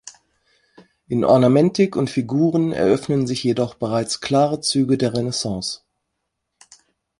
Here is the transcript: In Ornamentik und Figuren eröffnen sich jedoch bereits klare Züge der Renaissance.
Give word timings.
In 1.09 1.23
Ornamentik 1.23 1.95
und 1.95 2.09
Figuren 2.09 2.71
eröffnen 2.71 3.27
sich 3.27 3.43
jedoch 3.43 3.75
bereits 3.75 4.19
klare 4.19 4.59
Züge 4.59 4.97
der 4.97 5.13
Renaissance. 5.13 5.81